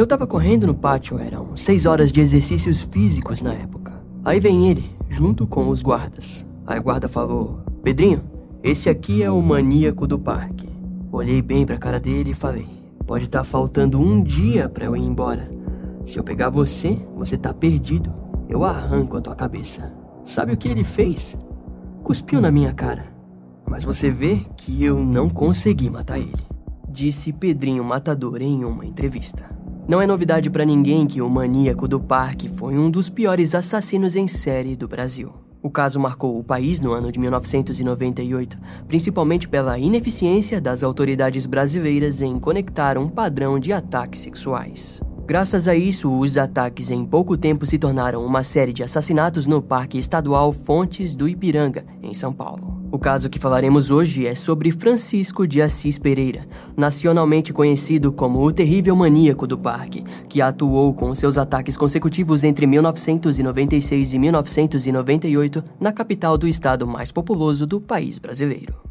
Eu 0.00 0.06
tava 0.06 0.26
correndo 0.26 0.66
no 0.66 0.74
pátio, 0.74 1.18
eram 1.18 1.54
seis 1.54 1.84
horas 1.84 2.10
de 2.10 2.22
exercícios 2.22 2.80
físicos 2.80 3.42
na 3.42 3.52
época. 3.52 4.02
Aí 4.24 4.40
vem 4.40 4.66
ele, 4.66 4.96
junto 5.10 5.46
com 5.46 5.68
os 5.68 5.82
guardas. 5.82 6.46
Aí 6.66 6.80
o 6.80 6.82
guarda 6.82 7.06
falou: 7.06 7.60
Pedrinho, 7.82 8.22
esse 8.62 8.88
aqui 8.88 9.22
é 9.22 9.30
o 9.30 9.42
maníaco 9.42 10.06
do 10.06 10.18
parque. 10.18 10.66
Olhei 11.12 11.42
bem 11.42 11.66
pra 11.66 11.76
cara 11.76 12.00
dele 12.00 12.30
e 12.30 12.34
falei: 12.34 12.66
Pode 13.06 13.26
estar 13.26 13.40
tá 13.40 13.44
faltando 13.44 14.00
um 14.00 14.22
dia 14.22 14.70
para 14.70 14.86
eu 14.86 14.96
ir 14.96 15.02
embora. 15.02 15.50
Se 16.02 16.18
eu 16.18 16.24
pegar 16.24 16.48
você, 16.48 16.98
você 17.14 17.36
tá 17.36 17.52
perdido. 17.52 18.10
Eu 18.48 18.64
arranco 18.64 19.18
a 19.18 19.20
tua 19.20 19.36
cabeça. 19.36 19.92
Sabe 20.24 20.54
o 20.54 20.56
que 20.56 20.68
ele 20.68 20.82
fez? 20.82 21.36
Cuspiu 22.02 22.40
na 22.40 22.50
minha 22.50 22.72
cara. 22.72 23.04
Mas 23.68 23.84
você 23.84 24.08
vê 24.08 24.46
que 24.56 24.82
eu 24.82 25.04
não 25.04 25.28
consegui 25.28 25.90
matar 25.90 26.18
ele. 26.18 26.32
Disse 26.88 27.34
Pedrinho 27.34 27.84
Matador 27.84 28.40
em 28.40 28.64
uma 28.64 28.86
entrevista. 28.86 29.59
Não 29.90 30.00
é 30.00 30.06
novidade 30.06 30.48
para 30.48 30.64
ninguém 30.64 31.04
que 31.04 31.20
o 31.20 31.28
maníaco 31.28 31.88
do 31.88 31.98
parque 31.98 32.48
foi 32.48 32.78
um 32.78 32.88
dos 32.88 33.10
piores 33.10 33.56
assassinos 33.56 34.14
em 34.14 34.28
série 34.28 34.76
do 34.76 34.86
Brasil. 34.86 35.32
O 35.60 35.68
caso 35.68 35.98
marcou 35.98 36.38
o 36.38 36.44
país 36.44 36.78
no 36.78 36.92
ano 36.92 37.10
de 37.10 37.18
1998, 37.18 38.56
principalmente 38.86 39.48
pela 39.48 39.80
ineficiência 39.80 40.60
das 40.60 40.84
autoridades 40.84 41.44
brasileiras 41.44 42.22
em 42.22 42.38
conectar 42.38 42.96
um 42.96 43.08
padrão 43.08 43.58
de 43.58 43.72
ataques 43.72 44.20
sexuais. 44.20 45.00
Graças 45.30 45.68
a 45.68 45.76
isso, 45.76 46.10
os 46.10 46.36
ataques 46.36 46.90
em 46.90 47.04
pouco 47.04 47.36
tempo 47.36 47.64
se 47.64 47.78
tornaram 47.78 48.26
uma 48.26 48.42
série 48.42 48.72
de 48.72 48.82
assassinatos 48.82 49.46
no 49.46 49.62
Parque 49.62 49.96
Estadual 49.96 50.52
Fontes 50.52 51.14
do 51.14 51.28
Ipiranga, 51.28 51.84
em 52.02 52.12
São 52.12 52.32
Paulo. 52.32 52.82
O 52.90 52.98
caso 52.98 53.30
que 53.30 53.38
falaremos 53.38 53.92
hoje 53.92 54.26
é 54.26 54.34
sobre 54.34 54.72
Francisco 54.72 55.46
de 55.46 55.62
Assis 55.62 56.00
Pereira, 56.00 56.44
nacionalmente 56.76 57.52
conhecido 57.52 58.12
como 58.12 58.44
o 58.44 58.52
terrível 58.52 58.96
maníaco 58.96 59.46
do 59.46 59.56
parque, 59.56 60.02
que 60.28 60.42
atuou 60.42 60.92
com 60.92 61.14
seus 61.14 61.38
ataques 61.38 61.76
consecutivos 61.76 62.42
entre 62.42 62.66
1996 62.66 64.12
e 64.12 64.18
1998 64.18 65.62
na 65.78 65.92
capital 65.92 66.36
do 66.36 66.48
estado 66.48 66.88
mais 66.88 67.12
populoso 67.12 67.64
do 67.68 67.80
país 67.80 68.18
brasileiro. 68.18 68.89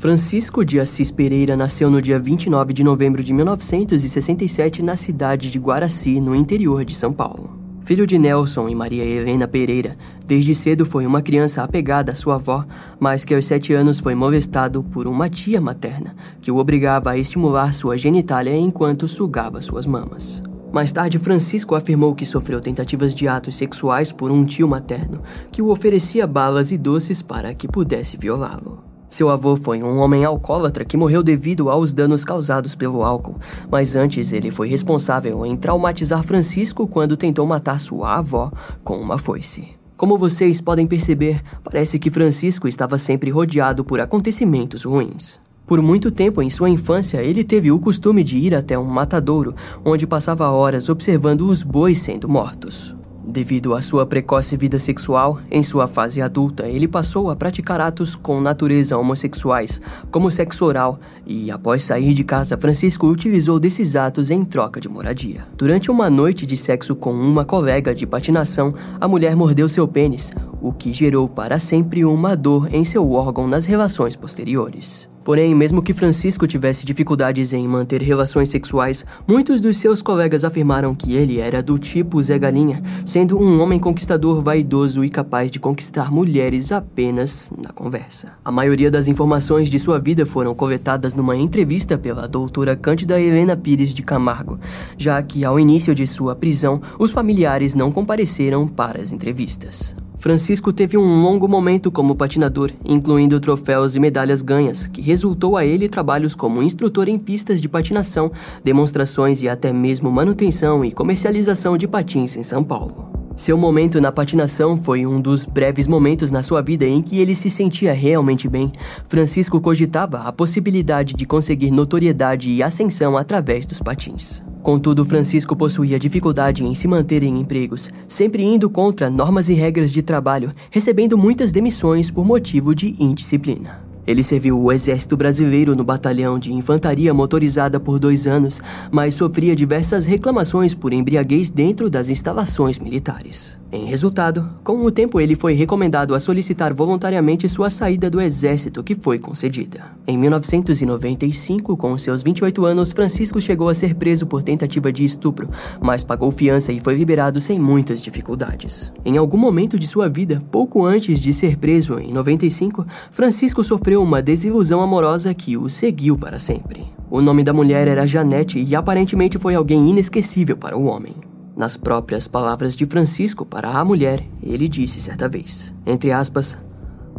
Francisco 0.00 0.64
de 0.64 0.80
Assis 0.80 1.10
Pereira 1.10 1.54
nasceu 1.54 1.90
no 1.90 2.00
dia 2.00 2.18
29 2.18 2.72
de 2.72 2.82
novembro 2.82 3.22
de 3.22 3.34
1967 3.34 4.82
na 4.82 4.96
cidade 4.96 5.50
de 5.50 5.58
Guaraci, 5.58 6.22
no 6.22 6.34
interior 6.34 6.86
de 6.86 6.94
São 6.94 7.12
Paulo. 7.12 7.50
Filho 7.82 8.06
de 8.06 8.18
Nelson 8.18 8.70
e 8.70 8.74
Maria 8.74 9.04
Helena 9.04 9.46
Pereira, 9.46 9.98
desde 10.26 10.54
cedo 10.54 10.86
foi 10.86 11.04
uma 11.04 11.20
criança 11.20 11.62
apegada 11.62 12.12
à 12.12 12.14
sua 12.14 12.36
avó, 12.36 12.64
mas 12.98 13.26
que 13.26 13.34
aos 13.34 13.44
sete 13.44 13.74
anos 13.74 13.98
foi 13.98 14.14
molestado 14.14 14.82
por 14.82 15.06
uma 15.06 15.28
tia 15.28 15.60
materna, 15.60 16.16
que 16.40 16.50
o 16.50 16.56
obrigava 16.56 17.10
a 17.10 17.18
estimular 17.18 17.74
sua 17.74 17.98
genitália 17.98 18.56
enquanto 18.56 19.06
sugava 19.06 19.60
suas 19.60 19.84
mamas. 19.84 20.42
Mais 20.72 20.90
tarde, 20.90 21.18
Francisco 21.18 21.74
afirmou 21.74 22.14
que 22.14 22.24
sofreu 22.24 22.58
tentativas 22.58 23.14
de 23.14 23.28
atos 23.28 23.54
sexuais 23.54 24.12
por 24.12 24.30
um 24.30 24.46
tio 24.46 24.66
materno, 24.66 25.20
que 25.52 25.60
o 25.60 25.68
oferecia 25.68 26.26
balas 26.26 26.72
e 26.72 26.78
doces 26.78 27.20
para 27.20 27.52
que 27.52 27.68
pudesse 27.68 28.16
violá-lo. 28.16 28.89
Seu 29.10 29.28
avô 29.28 29.56
foi 29.56 29.82
um 29.82 29.98
homem 29.98 30.24
alcoólatra 30.24 30.84
que 30.84 30.96
morreu 30.96 31.20
devido 31.20 31.68
aos 31.68 31.92
danos 31.92 32.24
causados 32.24 32.76
pelo 32.76 33.02
álcool, 33.02 33.40
mas 33.68 33.96
antes 33.96 34.32
ele 34.32 34.52
foi 34.52 34.68
responsável 34.68 35.44
em 35.44 35.56
traumatizar 35.56 36.22
Francisco 36.22 36.86
quando 36.86 37.16
tentou 37.16 37.44
matar 37.44 37.80
sua 37.80 38.18
avó 38.18 38.52
com 38.84 38.96
uma 38.98 39.18
foice. 39.18 39.80
Como 39.96 40.16
vocês 40.16 40.60
podem 40.60 40.86
perceber, 40.86 41.42
parece 41.64 41.98
que 41.98 42.08
Francisco 42.08 42.68
estava 42.68 42.96
sempre 42.96 43.30
rodeado 43.30 43.84
por 43.84 44.00
acontecimentos 44.00 44.84
ruins. 44.84 45.40
Por 45.66 45.82
muito 45.82 46.10
tempo 46.10 46.40
em 46.40 46.48
sua 46.48 46.70
infância, 46.70 47.22
ele 47.22 47.42
teve 47.44 47.70
o 47.70 47.80
costume 47.80 48.22
de 48.22 48.38
ir 48.38 48.54
até 48.54 48.78
um 48.78 48.84
matadouro, 48.84 49.54
onde 49.84 50.06
passava 50.06 50.48
horas 50.48 50.88
observando 50.88 51.46
os 51.46 51.64
bois 51.64 51.98
sendo 51.98 52.28
mortos. 52.28 52.94
Devido 53.30 53.76
à 53.76 53.80
sua 53.80 54.04
precoce 54.04 54.56
vida 54.56 54.76
sexual, 54.80 55.38
em 55.52 55.62
sua 55.62 55.86
fase 55.86 56.20
adulta, 56.20 56.66
ele 56.66 56.88
passou 56.88 57.30
a 57.30 57.36
praticar 57.36 57.80
atos 57.80 58.16
com 58.16 58.40
natureza 58.40 58.98
homossexuais, 58.98 59.80
como 60.10 60.32
sexo 60.32 60.64
oral, 60.64 60.98
e 61.24 61.48
após 61.48 61.84
sair 61.84 62.12
de 62.12 62.24
casa, 62.24 62.58
Francisco 62.58 63.06
utilizou 63.06 63.60
desses 63.60 63.94
atos 63.94 64.32
em 64.32 64.44
troca 64.44 64.80
de 64.80 64.88
moradia. 64.88 65.46
Durante 65.56 65.92
uma 65.92 66.10
noite 66.10 66.44
de 66.44 66.56
sexo 66.56 66.96
com 66.96 67.12
uma 67.12 67.44
colega 67.44 67.94
de 67.94 68.04
patinação, 68.04 68.74
a 69.00 69.06
mulher 69.06 69.36
mordeu 69.36 69.68
seu 69.68 69.86
pênis, 69.86 70.32
o 70.60 70.72
que 70.72 70.92
gerou 70.92 71.28
para 71.28 71.60
sempre 71.60 72.04
uma 72.04 72.36
dor 72.36 72.68
em 72.74 72.84
seu 72.84 73.12
órgão 73.12 73.46
nas 73.46 73.64
relações 73.64 74.16
posteriores. 74.16 75.09
Porém, 75.24 75.54
mesmo 75.54 75.82
que 75.82 75.92
Francisco 75.92 76.46
tivesse 76.46 76.84
dificuldades 76.84 77.52
em 77.52 77.66
manter 77.68 78.02
relações 78.02 78.48
sexuais, 78.48 79.04
muitos 79.28 79.60
dos 79.60 79.76
seus 79.76 80.00
colegas 80.00 80.44
afirmaram 80.44 80.94
que 80.94 81.14
ele 81.14 81.38
era 81.38 81.62
do 81.62 81.78
tipo 81.78 82.22
Zé 82.22 82.38
Galinha, 82.38 82.82
sendo 83.04 83.38
um 83.38 83.60
homem 83.60 83.78
conquistador 83.78 84.42
vaidoso 84.42 85.04
e 85.04 85.10
capaz 85.10 85.50
de 85.50 85.60
conquistar 85.60 86.10
mulheres 86.10 86.72
apenas 86.72 87.52
na 87.62 87.70
conversa. 87.70 88.32
A 88.44 88.50
maioria 88.50 88.90
das 88.90 89.08
informações 89.08 89.68
de 89.68 89.78
sua 89.78 89.98
vida 89.98 90.24
foram 90.24 90.54
coletadas 90.54 91.14
numa 91.14 91.36
entrevista 91.36 91.98
pela 91.98 92.26
doutora 92.26 92.74
Cândida 92.74 93.20
Helena 93.20 93.56
Pires 93.56 93.92
de 93.92 94.02
Camargo, 94.02 94.58
já 94.96 95.22
que 95.22 95.44
ao 95.44 95.60
início 95.60 95.94
de 95.94 96.06
sua 96.06 96.34
prisão, 96.34 96.80
os 96.98 97.10
familiares 97.10 97.74
não 97.74 97.92
compareceram 97.92 98.66
para 98.66 99.00
as 99.00 99.12
entrevistas. 99.12 99.94
Francisco 100.20 100.70
teve 100.70 100.98
um 100.98 101.22
longo 101.22 101.48
momento 101.48 101.90
como 101.90 102.14
patinador, 102.14 102.70
incluindo 102.84 103.40
troféus 103.40 103.96
e 103.96 103.98
medalhas 103.98 104.42
ganhas, 104.42 104.86
que 104.86 105.00
resultou 105.00 105.56
a 105.56 105.64
ele 105.64 105.88
trabalhos 105.88 106.34
como 106.34 106.62
instrutor 106.62 107.08
em 107.08 107.18
pistas 107.18 107.58
de 107.58 107.70
patinação, 107.70 108.30
demonstrações 108.62 109.42
e 109.42 109.48
até 109.48 109.72
mesmo 109.72 110.10
manutenção 110.10 110.84
e 110.84 110.92
comercialização 110.92 111.78
de 111.78 111.88
patins 111.88 112.36
em 112.36 112.42
São 112.42 112.62
Paulo. 112.62 113.10
Seu 113.34 113.56
momento 113.56 113.98
na 113.98 114.12
patinação 114.12 114.76
foi 114.76 115.06
um 115.06 115.18
dos 115.18 115.46
breves 115.46 115.86
momentos 115.86 116.30
na 116.30 116.42
sua 116.42 116.60
vida 116.60 116.84
em 116.84 117.00
que 117.00 117.18
ele 117.18 117.34
se 117.34 117.48
sentia 117.48 117.94
realmente 117.94 118.46
bem. 118.46 118.70
Francisco 119.08 119.58
cogitava 119.58 120.18
a 120.24 120.32
possibilidade 120.32 121.14
de 121.14 121.24
conseguir 121.24 121.70
notoriedade 121.70 122.50
e 122.50 122.62
ascensão 122.62 123.16
através 123.16 123.64
dos 123.64 123.80
patins. 123.80 124.42
Contudo, 124.62 125.04
Francisco 125.04 125.56
possuía 125.56 125.98
dificuldade 125.98 126.64
em 126.64 126.74
se 126.74 126.86
manter 126.86 127.22
em 127.22 127.40
empregos, 127.40 127.88
sempre 128.06 128.42
indo 128.42 128.68
contra 128.68 129.08
normas 129.08 129.48
e 129.48 129.54
regras 129.54 129.90
de 129.90 130.02
trabalho, 130.02 130.52
recebendo 130.70 131.16
muitas 131.16 131.50
demissões 131.50 132.10
por 132.10 132.24
motivo 132.24 132.74
de 132.74 132.94
indisciplina. 132.98 133.82
Ele 134.06 134.22
serviu 134.22 134.60
o 134.60 134.72
exército 134.72 135.16
brasileiro 135.16 135.76
no 135.76 135.84
batalhão 135.84 136.38
de 136.38 136.52
infantaria 136.52 137.14
motorizada 137.14 137.78
por 137.78 137.98
dois 137.98 138.26
anos, 138.26 138.60
mas 138.90 139.14
sofria 139.14 139.54
diversas 139.54 140.04
reclamações 140.04 140.74
por 140.74 140.92
embriaguez 140.92 141.48
dentro 141.48 141.88
das 141.88 142.08
instalações 142.08 142.78
militares. 142.78 143.59
Em 143.72 143.84
resultado, 143.84 144.48
com 144.64 144.84
o 144.84 144.90
tempo 144.90 145.20
ele 145.20 145.36
foi 145.36 145.54
recomendado 145.54 146.12
a 146.12 146.18
solicitar 146.18 146.74
voluntariamente 146.74 147.48
sua 147.48 147.70
saída 147.70 148.10
do 148.10 148.20
exército, 148.20 148.82
que 148.82 148.96
foi 148.96 149.16
concedida. 149.16 149.92
Em 150.04 150.18
1995, 150.18 151.76
com 151.76 151.96
seus 151.96 152.20
28 152.20 152.64
anos, 152.64 152.90
Francisco 152.90 153.40
chegou 153.40 153.68
a 153.68 153.74
ser 153.74 153.94
preso 153.94 154.26
por 154.26 154.42
tentativa 154.42 154.92
de 154.92 155.04
estupro, 155.04 155.48
mas 155.80 156.02
pagou 156.02 156.32
fiança 156.32 156.72
e 156.72 156.80
foi 156.80 156.94
liberado 156.94 157.40
sem 157.40 157.60
muitas 157.60 158.02
dificuldades. 158.02 158.92
Em 159.04 159.16
algum 159.16 159.38
momento 159.38 159.78
de 159.78 159.86
sua 159.86 160.08
vida, 160.08 160.42
pouco 160.50 160.84
antes 160.84 161.20
de 161.20 161.32
ser 161.32 161.56
preso 161.56 161.96
em 162.00 162.12
95, 162.12 162.84
Francisco 163.12 163.62
sofreu 163.62 164.02
uma 164.02 164.20
desilusão 164.20 164.80
amorosa 164.80 165.32
que 165.32 165.56
o 165.56 165.68
seguiu 165.68 166.18
para 166.18 166.40
sempre. 166.40 166.82
O 167.08 167.20
nome 167.20 167.44
da 167.44 167.52
mulher 167.52 167.86
era 167.86 168.04
Janete 168.04 168.60
e 168.60 168.74
aparentemente 168.74 169.38
foi 169.38 169.54
alguém 169.54 169.90
inesquecível 169.90 170.56
para 170.56 170.76
o 170.76 170.86
homem. 170.86 171.29
Nas 171.60 171.76
próprias 171.76 172.26
palavras 172.26 172.74
de 172.74 172.86
Francisco 172.86 173.44
para 173.44 173.68
a 173.68 173.84
mulher, 173.84 174.26
ele 174.42 174.66
disse 174.66 174.98
certa 174.98 175.28
vez, 175.28 175.74
entre 175.84 176.10
aspas, 176.10 176.56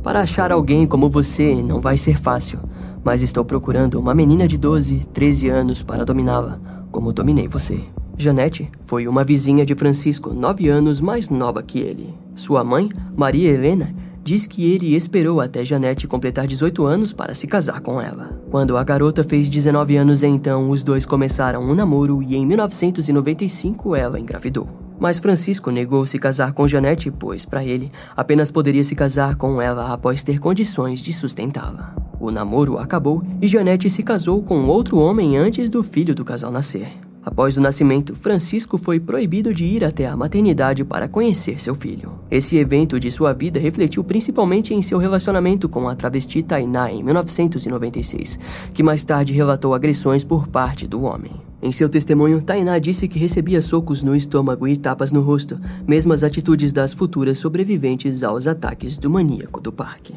para 0.01 0.21
achar 0.21 0.51
alguém 0.51 0.87
como 0.87 1.11
você 1.11 1.53
não 1.61 1.79
vai 1.79 1.95
ser 1.95 2.19
fácil, 2.19 2.57
mas 3.03 3.21
estou 3.21 3.45
procurando 3.45 3.99
uma 3.99 4.15
menina 4.15 4.47
de 4.47 4.57
12, 4.57 5.05
13 5.13 5.47
anos 5.47 5.83
para 5.83 6.03
dominá-la, 6.03 6.59
como 6.89 7.13
dominei 7.13 7.47
você. 7.47 7.81
Janete 8.17 8.67
foi 8.83 9.07
uma 9.07 9.23
vizinha 9.23 9.63
de 9.63 9.75
Francisco, 9.75 10.33
nove 10.33 10.69
anos 10.69 10.99
mais 10.99 11.29
nova 11.29 11.61
que 11.61 11.77
ele. 11.79 12.11
Sua 12.33 12.63
mãe, 12.63 12.89
Maria 13.15 13.51
Helena, 13.51 13.93
diz 14.23 14.45
que 14.45 14.71
ele 14.71 14.95
esperou 14.95 15.41
até 15.41 15.65
Janete 15.65 16.07
completar 16.07 16.47
18 16.47 16.85
anos 16.85 17.13
para 17.13 17.33
se 17.33 17.47
casar 17.47 17.81
com 17.81 18.01
ela. 18.01 18.39
Quando 18.49 18.77
a 18.77 18.83
garota 18.83 19.23
fez 19.23 19.49
19 19.49 19.97
anos, 19.97 20.23
então 20.23 20.69
os 20.69 20.83
dois 20.83 21.05
começaram 21.05 21.63
um 21.63 21.73
namoro 21.73 22.21
e 22.23 22.35
em 22.35 22.45
1995 22.45 23.95
ela 23.95 24.19
engravidou. 24.19 24.67
Mas 24.99 25.17
Francisco 25.17 25.71
negou 25.71 26.05
se 26.05 26.19
casar 26.19 26.53
com 26.53 26.67
Janete, 26.67 27.09
pois, 27.09 27.43
para 27.43 27.65
ele, 27.65 27.91
apenas 28.15 28.51
poderia 28.51 28.83
se 28.83 28.93
casar 28.93 29.35
com 29.35 29.59
ela 29.59 29.91
após 29.91 30.21
ter 30.21 30.39
condições 30.39 31.01
de 31.01 31.11
sustentá-la. 31.11 31.95
O 32.19 32.29
namoro 32.29 32.77
acabou 32.77 33.23
e 33.41 33.47
Janete 33.47 33.89
se 33.89 34.03
casou 34.03 34.43
com 34.43 34.67
outro 34.67 34.99
homem 34.99 35.37
antes 35.37 35.71
do 35.71 35.81
filho 35.81 36.13
do 36.13 36.23
casal 36.23 36.51
nascer. 36.51 37.10
Após 37.23 37.55
o 37.55 37.61
nascimento, 37.61 38.15
Francisco 38.15 38.79
foi 38.79 38.99
proibido 38.99 39.53
de 39.53 39.63
ir 39.63 39.83
até 39.83 40.07
a 40.07 40.17
maternidade 40.17 40.83
para 40.83 41.07
conhecer 41.07 41.59
seu 41.59 41.75
filho. 41.75 42.19
Esse 42.31 42.57
evento 42.57 42.99
de 42.99 43.11
sua 43.11 43.31
vida 43.31 43.59
refletiu 43.59 44.03
principalmente 44.03 44.73
em 44.73 44.81
seu 44.81 44.97
relacionamento 44.97 45.69
com 45.69 45.87
a 45.87 45.95
travesti 45.95 46.41
Tainá 46.41 46.91
em 46.91 47.03
1996, 47.03 48.39
que 48.73 48.81
mais 48.81 49.03
tarde 49.03 49.33
relatou 49.33 49.75
agressões 49.75 50.23
por 50.23 50.47
parte 50.47 50.87
do 50.87 51.03
homem. 51.03 51.31
Em 51.61 51.71
seu 51.71 51.87
testemunho, 51.87 52.41
Tainá 52.41 52.79
disse 52.79 53.07
que 53.07 53.19
recebia 53.19 53.61
socos 53.61 54.01
no 54.01 54.15
estômago 54.15 54.67
e 54.67 54.75
tapas 54.75 55.11
no 55.11 55.21
rosto, 55.21 55.59
mesmas 55.87 56.23
atitudes 56.23 56.73
das 56.73 56.91
futuras 56.91 57.37
sobreviventes 57.37 58.23
aos 58.23 58.47
ataques 58.47 58.97
do 58.97 59.11
maníaco 59.11 59.61
do 59.61 59.71
parque. 59.71 60.15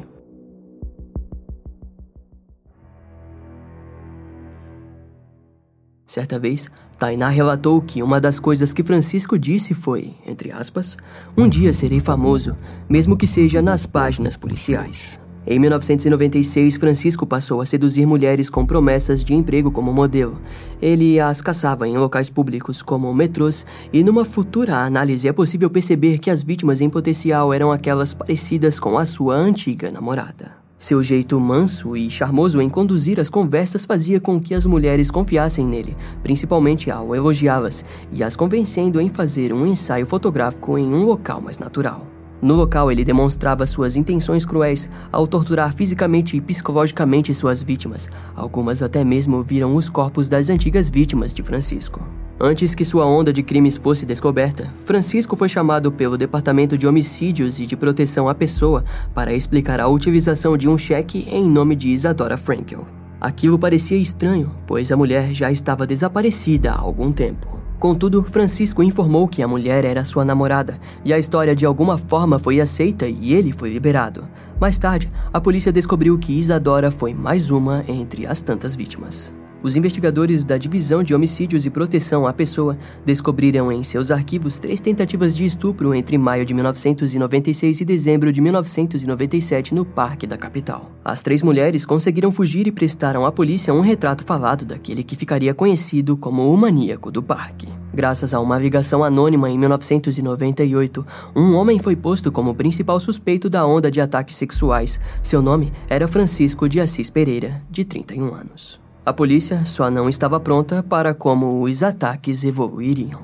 Certa 6.15 6.39
vez, 6.39 6.71
Tainá 6.97 7.27
relatou 7.27 7.81
que 7.81 8.01
uma 8.01 8.21
das 8.21 8.39
coisas 8.39 8.71
que 8.71 8.81
Francisco 8.81 9.37
disse 9.37 9.73
foi, 9.73 10.13
entre 10.25 10.49
aspas, 10.49 10.97
um 11.35 11.45
dia 11.45 11.73
serei 11.73 11.99
famoso, 11.99 12.55
mesmo 12.87 13.17
que 13.17 13.27
seja 13.27 13.61
nas 13.61 13.85
páginas 13.85 14.37
policiais. 14.37 15.19
Em 15.45 15.59
1996, 15.59 16.77
Francisco 16.77 17.27
passou 17.27 17.59
a 17.59 17.65
seduzir 17.65 18.05
mulheres 18.05 18.49
com 18.49 18.65
promessas 18.65 19.25
de 19.25 19.33
emprego 19.33 19.69
como 19.69 19.91
modelo. 19.91 20.39
Ele 20.81 21.19
as 21.19 21.41
caçava 21.41 21.85
em 21.85 21.97
locais 21.97 22.29
públicos 22.29 22.81
como 22.81 23.13
metrôs, 23.13 23.65
e 23.91 24.01
numa 24.01 24.23
futura 24.23 24.85
análise 24.85 25.27
é 25.27 25.33
possível 25.33 25.69
perceber 25.69 26.19
que 26.19 26.31
as 26.31 26.41
vítimas 26.41 26.79
em 26.79 26.89
potencial 26.89 27.53
eram 27.53 27.73
aquelas 27.73 28.13
parecidas 28.13 28.79
com 28.79 28.97
a 28.97 29.05
sua 29.05 29.35
antiga 29.35 29.91
namorada. 29.91 30.64
Seu 30.77 31.01
jeito 31.01 31.39
manso 31.39 31.95
e 31.95 32.09
charmoso 32.09 32.61
em 32.61 32.69
conduzir 32.69 33.19
as 33.19 33.29
conversas 33.29 33.85
fazia 33.85 34.19
com 34.19 34.39
que 34.39 34.53
as 34.53 34.65
mulheres 34.65 35.09
confiassem 35.09 35.65
nele, 35.65 35.95
principalmente 36.21 36.91
ao 36.91 37.15
elogiá-las 37.15 37.85
e 38.11 38.21
as 38.21 38.35
convencendo 38.35 38.99
em 38.99 39.07
fazer 39.07 39.53
um 39.53 39.65
ensaio 39.65 40.05
fotográfico 40.05 40.77
em 40.77 40.93
um 40.93 41.05
local 41.05 41.39
mais 41.39 41.57
natural. 41.57 42.05
No 42.41 42.53
local, 42.53 42.91
ele 42.91 43.05
demonstrava 43.05 43.65
suas 43.65 43.95
intenções 43.95 44.45
cruéis 44.45 44.89
ao 45.11 45.25
torturar 45.25 45.73
fisicamente 45.73 46.35
e 46.35 46.41
psicologicamente 46.41 47.33
suas 47.33 47.63
vítimas. 47.63 48.09
Algumas 48.35 48.81
até 48.81 49.03
mesmo 49.03 49.41
viram 49.41 49.75
os 49.75 49.89
corpos 49.89 50.27
das 50.27 50.49
antigas 50.49 50.89
vítimas 50.89 51.33
de 51.33 51.41
Francisco. 51.41 52.05
Antes 52.39 52.75
que 52.75 52.83
sua 52.83 53.05
onda 53.05 53.31
de 53.31 53.41
crimes 53.41 53.77
fosse 53.77 54.05
descoberta, 54.05 54.71
Francisco 54.83 55.37
foi 55.37 55.47
chamado 55.47 55.89
pelo 55.89 56.17
Departamento 56.17 56.77
de 56.77 56.85
Homicídios 56.85 57.61
e 57.61 57.65
de 57.65 57.77
Proteção 57.77 58.27
à 58.27 58.35
Pessoa 58.35 58.83
para 59.13 59.33
explicar 59.33 59.79
a 59.79 59.87
utilização 59.87 60.57
de 60.57 60.67
um 60.67 60.77
cheque 60.77 61.25
em 61.31 61.49
nome 61.49 61.77
de 61.77 61.87
Isadora 61.87 62.35
Frankel. 62.35 62.85
Aquilo 63.21 63.57
parecia 63.57 63.97
estranho, 63.97 64.51
pois 64.67 64.91
a 64.91 64.97
mulher 64.97 65.33
já 65.33 65.49
estava 65.49 65.87
desaparecida 65.87 66.71
há 66.71 66.77
algum 66.77 67.09
tempo. 67.09 67.57
Contudo, 67.79 68.21
Francisco 68.23 68.83
informou 68.83 69.29
que 69.29 69.41
a 69.41 69.47
mulher 69.47 69.85
era 69.85 70.03
sua 70.03 70.25
namorada 70.25 70.77
e 71.05 71.13
a 71.13 71.19
história 71.19 71.55
de 71.55 71.65
alguma 71.65 71.97
forma 71.97 72.37
foi 72.37 72.59
aceita 72.59 73.07
e 73.07 73.33
ele 73.33 73.53
foi 73.53 73.71
liberado. 73.71 74.25
Mais 74.59 74.77
tarde, 74.77 75.09
a 75.31 75.39
polícia 75.39 75.71
descobriu 75.71 76.17
que 76.17 76.37
Isadora 76.37 76.91
foi 76.91 77.13
mais 77.13 77.49
uma 77.49 77.85
entre 77.87 78.27
as 78.27 78.41
tantas 78.41 78.75
vítimas. 78.75 79.33
Os 79.65 79.75
investigadores 79.75 80.45
da 80.45 80.59
Divisão 80.59 81.01
de 81.01 81.15
Homicídios 81.15 81.65
e 81.65 81.71
Proteção 81.71 82.27
à 82.27 82.31
Pessoa 82.31 82.77
descobriram 83.03 83.71
em 83.71 83.81
seus 83.81 84.11
arquivos 84.11 84.59
três 84.59 84.79
tentativas 84.79 85.35
de 85.35 85.43
estupro 85.43 85.91
entre 85.95 86.19
maio 86.19 86.45
de 86.45 86.53
1996 86.53 87.81
e 87.81 87.83
dezembro 87.83 88.31
de 88.31 88.39
1997 88.41 89.73
no 89.73 89.83
parque 89.83 90.27
da 90.27 90.37
capital. 90.37 90.91
As 91.03 91.23
três 91.23 91.41
mulheres 91.41 91.83
conseguiram 91.83 92.31
fugir 92.31 92.67
e 92.67 92.71
prestaram 92.71 93.25
à 93.25 93.31
polícia 93.31 93.73
um 93.73 93.81
retrato 93.81 94.23
falado 94.23 94.65
daquele 94.65 95.03
que 95.03 95.15
ficaria 95.15 95.51
conhecido 95.51 96.15
como 96.15 96.53
o 96.53 96.55
maníaco 96.55 97.09
do 97.09 97.23
parque. 97.23 97.67
Graças 97.91 98.35
a 98.35 98.39
uma 98.39 98.59
ligação 98.59 99.03
anônima 99.03 99.49
em 99.49 99.57
1998, 99.57 101.03
um 101.35 101.55
homem 101.55 101.79
foi 101.79 101.95
posto 101.95 102.31
como 102.31 102.53
principal 102.53 102.99
suspeito 102.99 103.49
da 103.49 103.65
onda 103.65 103.89
de 103.89 103.99
ataques 103.99 104.35
sexuais. 104.35 104.99
Seu 105.23 105.41
nome 105.41 105.73
era 105.89 106.07
Francisco 106.07 106.69
de 106.69 106.79
Assis 106.79 107.09
Pereira, 107.09 107.63
de 107.71 107.83
31 107.83 108.31
anos. 108.31 108.84
A 109.05 109.13
polícia 109.13 109.63
só 109.65 109.91
não 109.91 110.09
estava 110.09 110.39
pronta 110.39 110.81
para 110.81 111.13
como 111.13 111.61
os 111.61 111.83
ataques 111.83 112.43
evoluiriam. 112.43 113.21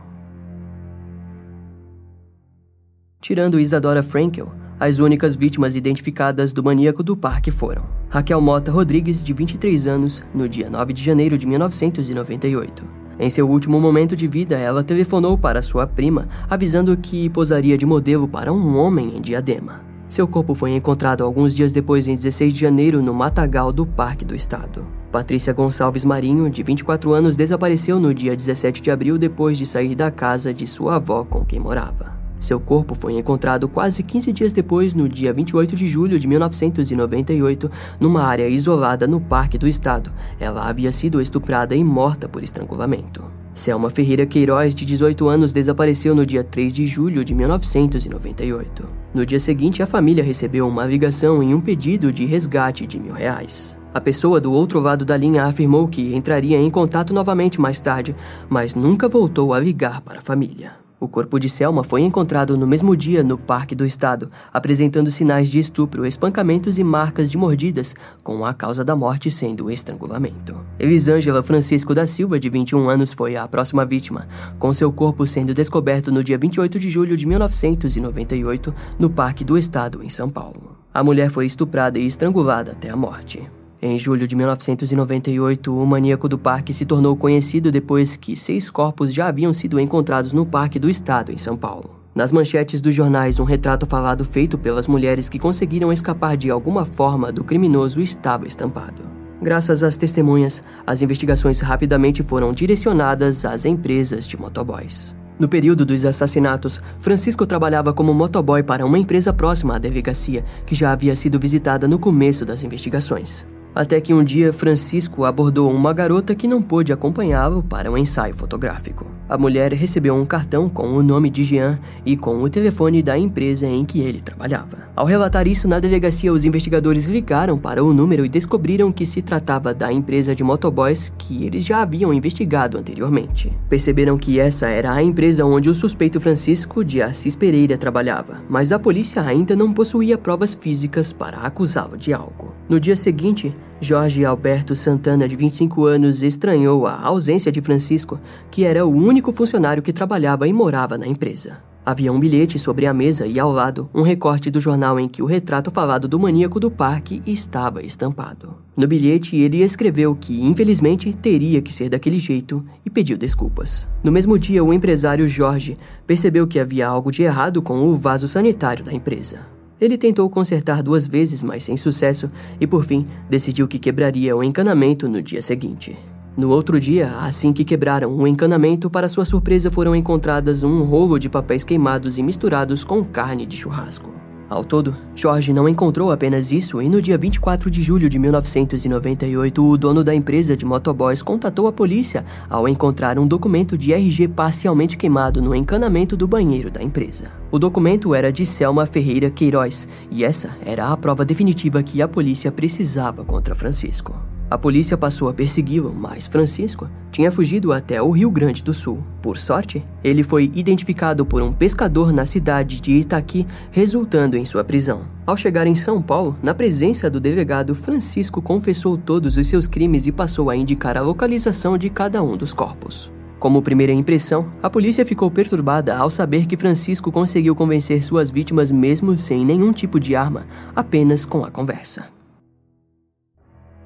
Tirando 3.19 3.59
Isadora 3.59 4.03
Frankel, 4.03 4.51
as 4.79 4.99
únicas 4.99 5.35
vítimas 5.35 5.75
identificadas 5.75 6.53
do 6.53 6.63
maníaco 6.63 7.01
do 7.01 7.17
parque 7.17 7.49
foram 7.49 7.83
Raquel 8.09 8.39
Mota 8.39 8.71
Rodrigues, 8.71 9.23
de 9.23 9.33
23 9.33 9.87
anos, 9.87 10.23
no 10.35 10.47
dia 10.47 10.69
9 10.69 10.93
de 10.93 11.03
janeiro 11.03 11.35
de 11.35 11.47
1998. 11.47 12.87
Em 13.19 13.29
seu 13.31 13.49
último 13.49 13.81
momento 13.81 14.15
de 14.15 14.27
vida, 14.27 14.57
ela 14.57 14.83
telefonou 14.83 15.35
para 15.35 15.63
sua 15.63 15.87
prima, 15.87 16.27
avisando 16.47 16.95
que 16.95 17.27
posaria 17.29 17.77
de 17.77 17.87
modelo 17.87 18.27
para 18.27 18.53
um 18.53 18.77
homem 18.77 19.17
em 19.17 19.21
diadema. 19.21 19.90
Seu 20.11 20.27
corpo 20.27 20.53
foi 20.53 20.75
encontrado 20.75 21.23
alguns 21.23 21.55
dias 21.55 21.71
depois, 21.71 22.05
em 22.05 22.15
16 22.15 22.53
de 22.53 22.59
janeiro, 22.59 23.01
no 23.01 23.13
matagal 23.13 23.71
do 23.71 23.85
Parque 23.85 24.25
do 24.25 24.35
Estado. 24.35 24.85
Patrícia 25.09 25.53
Gonçalves 25.53 26.03
Marinho, 26.03 26.49
de 26.49 26.61
24 26.61 27.13
anos, 27.13 27.37
desapareceu 27.37 27.97
no 27.97 28.13
dia 28.13 28.35
17 28.35 28.81
de 28.81 28.91
abril 28.91 29.17
depois 29.17 29.57
de 29.57 29.65
sair 29.65 29.95
da 29.95 30.11
casa 30.11 30.53
de 30.53 30.67
sua 30.67 30.97
avó 30.97 31.23
com 31.23 31.45
quem 31.45 31.61
morava. 31.61 32.11
Seu 32.41 32.59
corpo 32.59 32.93
foi 32.93 33.17
encontrado 33.17 33.69
quase 33.69 34.03
15 34.03 34.33
dias 34.33 34.51
depois, 34.51 34.93
no 34.93 35.07
dia 35.07 35.31
28 35.31 35.77
de 35.77 35.87
julho 35.87 36.19
de 36.19 36.27
1998, 36.27 37.71
numa 37.97 38.25
área 38.25 38.49
isolada 38.49 39.07
no 39.07 39.21
Parque 39.21 39.57
do 39.57 39.65
Estado. 39.65 40.11
Ela 40.37 40.67
havia 40.67 40.91
sido 40.91 41.21
estuprada 41.21 41.73
e 41.73 41.85
morta 41.85 42.27
por 42.27 42.43
estrangulamento. 42.43 43.23
Selma 43.53 43.89
Ferreira 43.89 44.25
Queiroz, 44.25 44.75
de 44.75 44.83
18 44.83 45.29
anos, 45.29 45.53
desapareceu 45.53 46.13
no 46.13 46.25
dia 46.25 46.43
3 46.43 46.73
de 46.73 46.85
julho 46.85 47.23
de 47.23 47.33
1998. 47.33 49.00
No 49.13 49.25
dia 49.25 49.39
seguinte, 49.39 49.83
a 49.83 49.85
família 49.85 50.23
recebeu 50.23 50.67
uma 50.67 50.85
ligação 50.85 51.43
em 51.43 51.53
um 51.53 51.59
pedido 51.59 52.13
de 52.13 52.25
resgate 52.25 52.87
de 52.87 52.97
mil 52.97 53.13
reais. 53.13 53.77
A 53.93 53.99
pessoa 53.99 54.39
do 54.39 54.53
outro 54.53 54.79
lado 54.79 55.03
da 55.03 55.17
linha 55.17 55.43
afirmou 55.43 55.85
que 55.87 56.15
entraria 56.15 56.57
em 56.57 56.69
contato 56.69 57.13
novamente 57.13 57.59
mais 57.59 57.79
tarde, 57.81 58.15
mas 58.47 58.73
nunca 58.73 59.09
voltou 59.09 59.53
a 59.53 59.59
ligar 59.59 59.99
para 59.99 60.19
a 60.19 60.21
família. 60.21 60.80
O 61.01 61.07
corpo 61.07 61.39
de 61.39 61.49
Selma 61.49 61.83
foi 61.83 62.01
encontrado 62.01 62.55
no 62.55 62.67
mesmo 62.67 62.95
dia 62.95 63.23
no 63.23 63.35
Parque 63.35 63.73
do 63.73 63.83
Estado, 63.83 64.29
apresentando 64.53 65.09
sinais 65.09 65.49
de 65.49 65.57
estupro, 65.57 66.05
espancamentos 66.05 66.77
e 66.77 66.83
marcas 66.83 67.31
de 67.31 67.39
mordidas, 67.39 67.95
com 68.23 68.45
a 68.45 68.53
causa 68.53 68.85
da 68.85 68.95
morte 68.95 69.31
sendo 69.31 69.65
o 69.65 69.71
estrangulamento. 69.71 70.55
Elisângela 70.77 71.41
Francisco 71.41 71.95
da 71.95 72.05
Silva, 72.05 72.39
de 72.39 72.49
21 72.49 72.87
anos, 72.87 73.11
foi 73.11 73.35
a 73.35 73.47
próxima 73.47 73.83
vítima, 73.83 74.27
com 74.59 74.71
seu 74.71 74.93
corpo 74.93 75.25
sendo 75.25 75.55
descoberto 75.55 76.11
no 76.11 76.23
dia 76.23 76.37
28 76.37 76.77
de 76.77 76.87
julho 76.87 77.17
de 77.17 77.25
1998 77.25 78.71
no 78.99 79.09
Parque 79.09 79.43
do 79.43 79.57
Estado, 79.57 80.03
em 80.03 80.09
São 80.09 80.29
Paulo. 80.29 80.77
A 80.93 81.03
mulher 81.03 81.31
foi 81.31 81.47
estuprada 81.47 81.97
e 81.97 82.05
estrangulada 82.05 82.73
até 82.73 82.91
a 82.91 82.95
morte. 82.95 83.41
Em 83.83 83.97
julho 83.97 84.27
de 84.27 84.35
1998, 84.35 85.75
o 85.75 85.87
maníaco 85.87 86.29
do 86.29 86.37
parque 86.37 86.71
se 86.71 86.85
tornou 86.85 87.17
conhecido 87.17 87.71
depois 87.71 88.15
que 88.15 88.35
seis 88.35 88.69
corpos 88.69 89.11
já 89.11 89.27
haviam 89.27 89.51
sido 89.51 89.79
encontrados 89.79 90.33
no 90.33 90.45
Parque 90.45 90.77
do 90.77 90.87
Estado, 90.87 91.31
em 91.31 91.37
São 91.37 91.57
Paulo. 91.57 91.89
Nas 92.13 92.31
manchetes 92.31 92.79
dos 92.79 92.93
jornais, 92.93 93.39
um 93.39 93.43
retrato 93.43 93.87
falado 93.87 94.23
feito 94.23 94.55
pelas 94.55 94.87
mulheres 94.87 95.29
que 95.29 95.39
conseguiram 95.39 95.91
escapar 95.91 96.37
de 96.37 96.51
alguma 96.51 96.85
forma 96.85 97.31
do 97.31 97.43
criminoso 97.43 97.99
estava 97.99 98.45
estampado. 98.45 99.01
Graças 99.41 99.81
às 99.81 99.97
testemunhas, 99.97 100.63
as 100.85 101.01
investigações 101.01 101.59
rapidamente 101.59 102.21
foram 102.21 102.51
direcionadas 102.51 103.45
às 103.45 103.65
empresas 103.65 104.27
de 104.27 104.39
motoboys. 104.39 105.15
No 105.39 105.47
período 105.47 105.83
dos 105.83 106.05
assassinatos, 106.05 106.79
Francisco 106.99 107.47
trabalhava 107.47 107.91
como 107.91 108.13
motoboy 108.13 108.61
para 108.61 108.85
uma 108.85 108.99
empresa 108.99 109.33
próxima 109.33 109.77
à 109.77 109.79
delegacia, 109.79 110.45
que 110.67 110.75
já 110.75 110.91
havia 110.91 111.15
sido 111.15 111.39
visitada 111.39 111.87
no 111.87 111.97
começo 111.97 112.45
das 112.45 112.63
investigações. 112.63 113.47
Até 113.73 114.01
que 114.01 114.13
um 114.13 114.23
dia 114.23 114.51
Francisco 114.51 115.23
abordou 115.23 115.71
uma 115.71 115.93
garota 115.93 116.35
que 116.35 116.47
não 116.47 116.61
pôde 116.61 116.91
acompanhá-lo 116.91 117.63
para 117.63 117.89
um 117.89 117.97
ensaio 117.97 118.35
fotográfico. 118.35 119.07
A 119.29 119.37
mulher 119.37 119.71
recebeu 119.71 120.13
um 120.13 120.25
cartão 120.25 120.67
com 120.67 120.89
o 120.89 121.01
nome 121.01 121.29
de 121.29 121.41
Jean 121.41 121.79
e 122.05 122.17
com 122.17 122.43
o 122.43 122.49
telefone 122.49 123.01
da 123.01 123.17
empresa 123.17 123.65
em 123.65 123.85
que 123.85 124.01
ele 124.01 124.19
trabalhava. 124.19 124.77
Ao 124.93 125.05
relatar 125.05 125.47
isso 125.47 125.69
na 125.69 125.79
delegacia, 125.79 126.33
os 126.33 126.43
investigadores 126.43 127.07
ligaram 127.07 127.57
para 127.57 127.81
o 127.81 127.93
número 127.93 128.25
e 128.25 128.29
descobriram 128.29 128.91
que 128.91 129.05
se 129.05 129.21
tratava 129.21 129.73
da 129.73 129.91
empresa 129.91 130.35
de 130.35 130.43
motoboys 130.43 131.13
que 131.17 131.45
eles 131.45 131.63
já 131.63 131.81
haviam 131.81 132.13
investigado 132.13 132.77
anteriormente. 132.77 133.53
Perceberam 133.69 134.17
que 134.17 134.37
essa 134.37 134.67
era 134.67 134.91
a 134.91 135.01
empresa 135.01 135.45
onde 135.45 135.69
o 135.69 135.73
suspeito 135.73 136.19
Francisco 136.19 136.83
de 136.83 137.01
Assis 137.01 137.33
Pereira 137.33 137.77
trabalhava, 137.77 138.41
mas 138.49 138.73
a 138.73 138.79
polícia 138.79 139.21
ainda 139.21 139.55
não 139.55 139.71
possuía 139.71 140.17
provas 140.17 140.53
físicas 140.53 141.13
para 141.13 141.37
acusá-lo 141.37 141.95
de 141.95 142.13
algo. 142.13 142.53
No 142.67 142.81
dia 142.81 142.97
seguinte, 142.97 143.53
Jorge 143.79 144.23
Alberto 144.23 144.75
Santana, 144.75 145.27
de 145.27 145.35
25 145.35 145.85
anos, 145.85 146.21
estranhou 146.21 146.85
a 146.85 147.01
ausência 147.01 147.51
de 147.51 147.61
Francisco, 147.61 148.19
que 148.51 148.63
era 148.63 148.85
o 148.85 148.91
único 148.91 149.31
funcionário 149.31 149.81
que 149.81 149.91
trabalhava 149.91 150.47
e 150.47 150.53
morava 150.53 150.97
na 150.97 151.07
empresa. 151.07 151.57
Havia 151.83 152.13
um 152.13 152.19
bilhete 152.19 152.59
sobre 152.59 152.85
a 152.85 152.93
mesa 152.93 153.25
e 153.25 153.39
ao 153.39 153.51
lado 153.51 153.89
um 153.91 154.03
recorte 154.03 154.51
do 154.51 154.59
jornal 154.59 154.99
em 154.99 155.07
que 155.07 155.23
o 155.23 155.25
retrato 155.25 155.71
falado 155.71 156.07
do 156.07 156.19
maníaco 156.19 156.59
do 156.59 156.69
parque 156.69 157.23
estava 157.25 157.81
estampado. 157.81 158.53
No 158.77 158.87
bilhete, 158.87 159.35
ele 159.35 159.63
escreveu 159.63 160.15
que, 160.15 160.45
infelizmente, 160.45 161.11
teria 161.11 161.59
que 161.59 161.73
ser 161.73 161.89
daquele 161.89 162.19
jeito 162.19 162.63
e 162.85 162.89
pediu 162.89 163.17
desculpas. 163.17 163.89
No 164.03 164.11
mesmo 164.11 164.37
dia, 164.37 164.63
o 164.63 164.71
empresário 164.71 165.27
Jorge 165.27 165.75
percebeu 166.05 166.47
que 166.47 166.59
havia 166.59 166.87
algo 166.87 167.11
de 167.11 167.23
errado 167.23 167.63
com 167.63 167.79
o 167.79 167.95
vaso 167.95 168.27
sanitário 168.27 168.85
da 168.85 168.93
empresa. 168.93 169.39
Ele 169.81 169.97
tentou 169.97 170.29
consertar 170.29 170.83
duas 170.83 171.07
vezes, 171.07 171.41
mas 171.41 171.63
sem 171.63 171.75
sucesso, 171.75 172.29
e 172.59 172.67
por 172.67 172.85
fim 172.85 173.03
decidiu 173.27 173.67
que 173.67 173.79
quebraria 173.79 174.37
o 174.37 174.43
encanamento 174.43 175.09
no 175.09 175.23
dia 175.23 175.41
seguinte. 175.41 175.97
No 176.37 176.51
outro 176.51 176.79
dia, 176.79 177.17
assim 177.17 177.51
que 177.51 177.65
quebraram 177.65 178.15
o 178.15 178.27
encanamento, 178.27 178.91
para 178.91 179.09
sua 179.09 179.25
surpresa 179.25 179.71
foram 179.71 179.95
encontradas 179.95 180.61
um 180.61 180.83
rolo 180.83 181.17
de 181.17 181.27
papéis 181.27 181.63
queimados 181.63 182.19
e 182.19 182.23
misturados 182.23 182.83
com 182.83 183.03
carne 183.03 183.43
de 183.43 183.57
churrasco. 183.57 184.20
Ao 184.51 184.65
todo, 184.65 184.93
Jorge 185.15 185.53
não 185.53 185.69
encontrou 185.69 186.11
apenas 186.11 186.51
isso 186.51 186.81
e 186.81 186.89
no 186.89 187.01
dia 187.01 187.17
24 187.17 187.71
de 187.71 187.81
julho 187.81 188.09
de 188.09 188.19
1998, 188.19 189.65
o 189.65 189.77
dono 189.77 190.03
da 190.03 190.13
empresa 190.13 190.57
de 190.57 190.65
motoboys 190.65 191.23
contatou 191.23 191.67
a 191.67 191.71
polícia 191.71 192.25
ao 192.49 192.67
encontrar 192.67 193.17
um 193.17 193.25
documento 193.25 193.77
de 193.77 193.93
RG 193.93 194.27
parcialmente 194.27 194.97
queimado 194.97 195.41
no 195.41 195.55
encanamento 195.55 196.17
do 196.17 196.27
banheiro 196.27 196.69
da 196.69 196.83
empresa. 196.83 197.27
O 197.49 197.57
documento 197.57 198.13
era 198.13 198.29
de 198.29 198.45
Selma 198.45 198.85
Ferreira 198.85 199.29
Queiroz 199.29 199.87
e 200.11 200.25
essa 200.25 200.49
era 200.65 200.89
a 200.89 200.97
prova 200.97 201.23
definitiva 201.23 201.81
que 201.81 202.01
a 202.01 202.07
polícia 202.09 202.51
precisava 202.51 203.23
contra 203.23 203.55
Francisco. 203.55 204.13
A 204.51 204.57
polícia 204.57 204.97
passou 204.97 205.29
a 205.29 205.33
persegui-lo, 205.33 205.95
mas 205.97 206.27
Francisco 206.27 206.89
tinha 207.09 207.31
fugido 207.31 207.71
até 207.71 208.01
o 208.01 208.11
Rio 208.11 208.29
Grande 208.29 208.61
do 208.61 208.73
Sul. 208.73 209.01
Por 209.21 209.37
sorte, 209.37 209.81
ele 210.03 210.23
foi 210.23 210.51
identificado 210.53 211.25
por 211.25 211.41
um 211.41 211.53
pescador 211.53 212.11
na 212.11 212.25
cidade 212.25 212.81
de 212.81 212.91
Itaqui, 212.91 213.47
resultando 213.71 214.35
em 214.35 214.43
sua 214.43 214.61
prisão. 214.61 215.03
Ao 215.25 215.37
chegar 215.37 215.67
em 215.67 215.73
São 215.73 216.01
Paulo, 216.01 216.35
na 216.43 216.53
presença 216.53 217.09
do 217.09 217.17
delegado, 217.17 217.73
Francisco 217.73 218.41
confessou 218.41 218.97
todos 218.97 219.37
os 219.37 219.47
seus 219.47 219.67
crimes 219.67 220.05
e 220.05 220.11
passou 220.11 220.49
a 220.49 220.55
indicar 220.55 220.97
a 220.97 221.01
localização 221.01 221.77
de 221.77 221.89
cada 221.89 222.21
um 222.21 222.35
dos 222.35 222.51
corpos. 222.53 223.09
Como 223.39 223.61
primeira 223.61 223.93
impressão, 223.93 224.51
a 224.61 224.69
polícia 224.69 225.05
ficou 225.05 225.31
perturbada 225.31 225.95
ao 225.95 226.09
saber 226.09 226.45
que 226.45 226.57
Francisco 226.57 227.09
conseguiu 227.09 227.55
convencer 227.55 228.03
suas 228.03 228.29
vítimas 228.29 228.69
mesmo 228.69 229.17
sem 229.17 229.45
nenhum 229.45 229.71
tipo 229.71 229.97
de 229.97 230.13
arma, 230.13 230.45
apenas 230.75 231.25
com 231.25 231.45
a 231.45 231.49
conversa. 231.49 232.03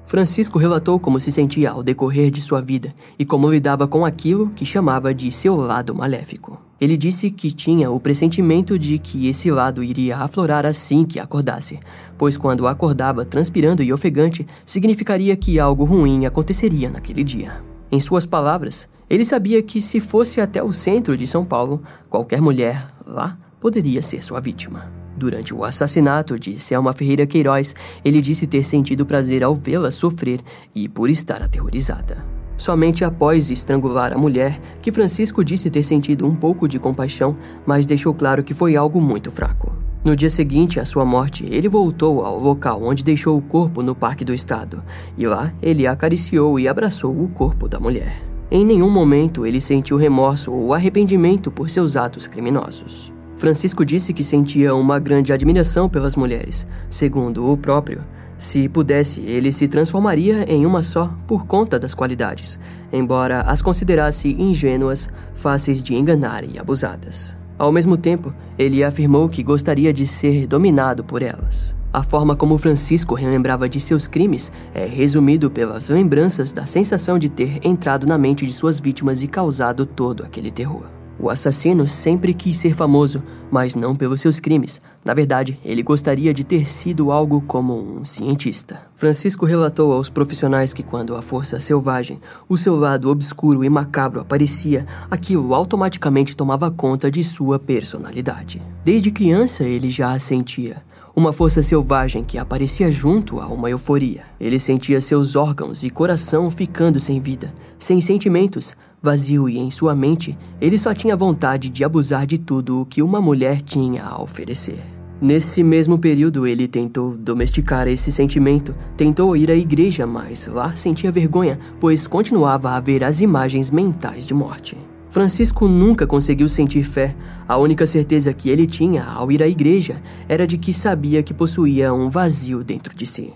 Francisco 0.06 0.56
relatou 0.56 1.00
como 1.00 1.18
se 1.18 1.32
sentia 1.32 1.72
ao 1.72 1.82
decorrer 1.82 2.30
de 2.30 2.40
sua 2.40 2.60
vida 2.60 2.94
e 3.18 3.26
como 3.26 3.50
lidava 3.50 3.88
com 3.88 4.04
aquilo 4.04 4.50
que 4.50 4.64
chamava 4.64 5.12
de 5.12 5.32
seu 5.32 5.56
lado 5.56 5.92
maléfico. 5.92 6.60
Ele 6.80 6.96
disse 6.96 7.30
que 7.30 7.50
tinha 7.50 7.90
o 7.90 7.98
pressentimento 7.98 8.78
de 8.78 8.98
que 8.98 9.28
esse 9.28 9.50
lado 9.50 9.82
iria 9.82 10.18
aflorar 10.18 10.64
assim 10.64 11.04
que 11.04 11.18
acordasse, 11.18 11.80
pois 12.16 12.36
quando 12.36 12.68
acordava 12.68 13.24
transpirando 13.24 13.82
e 13.82 13.92
ofegante, 13.92 14.46
significaria 14.64 15.36
que 15.36 15.58
algo 15.58 15.84
ruim 15.84 16.24
aconteceria 16.24 16.88
naquele 16.88 17.24
dia. 17.24 17.64
Em 17.90 17.98
suas 17.98 18.24
palavras, 18.24 18.88
ele 19.10 19.24
sabia 19.24 19.62
que 19.62 19.80
se 19.80 19.98
fosse 19.98 20.40
até 20.40 20.62
o 20.62 20.72
centro 20.72 21.16
de 21.16 21.26
São 21.26 21.44
Paulo, 21.44 21.82
qualquer 22.08 22.40
mulher 22.40 22.92
lá 23.04 23.36
poderia 23.58 24.02
ser 24.02 24.22
sua 24.22 24.40
vítima. 24.40 24.95
Durante 25.16 25.54
o 25.54 25.64
assassinato 25.64 26.38
de 26.38 26.58
Selma 26.58 26.92
Ferreira 26.92 27.26
Queiroz, 27.26 27.74
ele 28.04 28.20
disse 28.20 28.46
ter 28.46 28.62
sentido 28.62 29.06
prazer 29.06 29.42
ao 29.42 29.54
vê-la 29.54 29.90
sofrer 29.90 30.40
e 30.74 30.88
por 30.88 31.08
estar 31.08 31.42
aterrorizada. 31.42 32.24
Somente 32.56 33.04
após 33.04 33.50
estrangular 33.50 34.12
a 34.12 34.18
mulher, 34.18 34.60
que 34.80 34.92
Francisco 34.92 35.44
disse 35.44 35.70
ter 35.70 35.82
sentido 35.82 36.26
um 36.26 36.34
pouco 36.34 36.66
de 36.68 36.78
compaixão, 36.78 37.36
mas 37.66 37.86
deixou 37.86 38.14
claro 38.14 38.42
que 38.42 38.54
foi 38.54 38.76
algo 38.76 39.00
muito 39.00 39.30
fraco. 39.30 39.72
No 40.04 40.14
dia 40.14 40.30
seguinte 40.30 40.78
à 40.78 40.84
sua 40.84 41.04
morte, 41.04 41.44
ele 41.50 41.68
voltou 41.68 42.24
ao 42.24 42.38
local 42.38 42.82
onde 42.82 43.02
deixou 43.02 43.36
o 43.36 43.42
corpo 43.42 43.82
no 43.82 43.94
Parque 43.94 44.24
do 44.24 44.32
Estado, 44.32 44.82
e 45.18 45.26
lá 45.26 45.52
ele 45.60 45.86
acariciou 45.86 46.60
e 46.60 46.68
abraçou 46.68 47.20
o 47.20 47.28
corpo 47.28 47.68
da 47.68 47.80
mulher. 47.80 48.22
Em 48.50 48.64
nenhum 48.64 48.88
momento 48.88 49.44
ele 49.44 49.60
sentiu 49.60 49.96
remorso 49.96 50.52
ou 50.52 50.72
arrependimento 50.72 51.50
por 51.50 51.68
seus 51.68 51.96
atos 51.96 52.26
criminosos. 52.26 53.12
Francisco 53.38 53.84
disse 53.84 54.12
que 54.12 54.24
sentia 54.24 54.74
uma 54.74 54.98
grande 54.98 55.32
admiração 55.32 55.88
pelas 55.88 56.16
mulheres. 56.16 56.66
Segundo 56.88 57.50
o 57.50 57.56
próprio, 57.56 58.02
se 58.38 58.68
pudesse, 58.68 59.20
ele 59.20 59.52
se 59.52 59.66
transformaria 59.66 60.44
em 60.50 60.66
uma 60.66 60.82
só 60.82 61.12
por 61.26 61.46
conta 61.46 61.78
das 61.78 61.94
qualidades, 61.94 62.58
embora 62.92 63.42
as 63.42 63.62
considerasse 63.62 64.28
ingênuas, 64.38 65.08
fáceis 65.34 65.82
de 65.82 65.94
enganar 65.94 66.44
e 66.44 66.58
abusadas. 66.58 67.36
Ao 67.58 67.72
mesmo 67.72 67.96
tempo, 67.96 68.34
ele 68.58 68.84
afirmou 68.84 69.28
que 69.28 69.42
gostaria 69.42 69.92
de 69.92 70.06
ser 70.06 70.46
dominado 70.46 71.02
por 71.02 71.22
elas. 71.22 71.74
A 71.90 72.02
forma 72.02 72.36
como 72.36 72.58
Francisco 72.58 73.14
relembrava 73.14 73.66
de 73.66 73.80
seus 73.80 74.06
crimes 74.06 74.52
é 74.74 74.84
resumido 74.84 75.50
pelas 75.50 75.88
lembranças 75.88 76.52
da 76.52 76.66
sensação 76.66 77.18
de 77.18 77.30
ter 77.30 77.58
entrado 77.66 78.06
na 78.06 78.18
mente 78.18 78.44
de 78.44 78.52
suas 78.52 78.78
vítimas 78.78 79.22
e 79.22 79.26
causado 79.26 79.86
todo 79.86 80.22
aquele 80.22 80.50
terror. 80.50 80.95
O 81.18 81.30
assassino 81.30 81.88
sempre 81.88 82.34
quis 82.34 82.56
ser 82.56 82.74
famoso, 82.74 83.22
mas 83.50 83.74
não 83.74 83.96
pelos 83.96 84.20
seus 84.20 84.38
crimes. 84.38 84.82
Na 85.04 85.14
verdade, 85.14 85.58
ele 85.64 85.82
gostaria 85.82 86.34
de 86.34 86.44
ter 86.44 86.66
sido 86.66 87.10
algo 87.10 87.40
como 87.40 87.74
um 87.74 88.04
cientista. 88.04 88.82
Francisco 88.94 89.46
relatou 89.46 89.92
aos 89.92 90.10
profissionais 90.10 90.72
que 90.74 90.82
quando 90.82 91.16
a 91.16 91.22
força 91.22 91.58
selvagem, 91.58 92.20
o 92.48 92.56
seu 92.56 92.76
lado 92.76 93.10
obscuro 93.10 93.64
e 93.64 93.68
macabro 93.68 94.20
aparecia, 94.20 94.84
aquilo 95.10 95.54
automaticamente 95.54 96.36
tomava 96.36 96.70
conta 96.70 97.10
de 97.10 97.24
sua 97.24 97.58
personalidade. 97.58 98.60
Desde 98.84 99.10
criança 99.10 99.64
ele 99.64 99.90
já 99.90 100.12
a 100.12 100.18
sentia. 100.18 100.84
Uma 101.14 101.32
força 101.32 101.62
selvagem 101.62 102.22
que 102.22 102.36
aparecia 102.36 102.92
junto 102.92 103.40
a 103.40 103.46
uma 103.46 103.70
euforia. 103.70 104.24
Ele 104.38 104.60
sentia 104.60 105.00
seus 105.00 105.34
órgãos 105.34 105.82
e 105.82 105.88
coração 105.88 106.50
ficando 106.50 107.00
sem 107.00 107.20
vida, 107.20 107.54
sem 107.78 108.02
sentimentos, 108.02 108.76
vazio 109.02 109.48
e 109.48 109.58
em 109.58 109.70
sua 109.70 109.94
mente, 109.94 110.36
ele 110.60 110.78
só 110.78 110.92
tinha 110.94 111.16
vontade 111.16 111.68
de 111.68 111.84
abusar 111.84 112.26
de 112.26 112.38
tudo 112.38 112.80
o 112.80 112.86
que 112.86 113.02
uma 113.02 113.20
mulher 113.20 113.60
tinha 113.60 114.04
a 114.04 114.20
oferecer. 114.20 114.80
Nesse 115.20 115.62
mesmo 115.62 115.98
período, 115.98 116.46
ele 116.46 116.68
tentou 116.68 117.16
domesticar 117.16 117.88
esse 117.88 118.12
sentimento, 118.12 118.74
tentou 118.96 119.34
ir 119.34 119.50
à 119.50 119.54
igreja, 119.54 120.06
mas 120.06 120.46
lá 120.46 120.76
sentia 120.76 121.10
vergonha, 121.10 121.58
pois 121.80 122.06
continuava 122.06 122.72
a 122.72 122.80
ver 122.80 123.02
as 123.02 123.20
imagens 123.20 123.70
mentais 123.70 124.26
de 124.26 124.34
morte. 124.34 124.76
Francisco 125.08 125.66
nunca 125.66 126.06
conseguiu 126.06 126.46
sentir 126.46 126.82
fé. 126.82 127.16
A 127.48 127.56
única 127.56 127.86
certeza 127.86 128.34
que 128.34 128.50
ele 128.50 128.66
tinha 128.66 129.02
ao 129.04 129.32
ir 129.32 129.42
à 129.42 129.48
igreja 129.48 129.96
era 130.28 130.46
de 130.46 130.58
que 130.58 130.74
sabia 130.74 131.22
que 131.22 131.32
possuía 131.32 131.94
um 131.94 132.10
vazio 132.10 132.62
dentro 132.62 132.94
de 132.94 133.06
si. 133.06 133.32